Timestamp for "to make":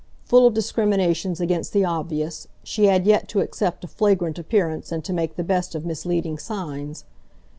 5.05-5.35